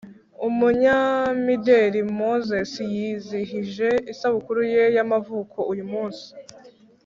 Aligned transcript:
Umunyamideri 0.47 1.99
moses 2.19 2.71
yizihije 2.95 3.87
isabukuru 4.11 4.61
ye 4.73 4.83
yamavuko 4.95 5.57
uyumunsi 5.71 6.27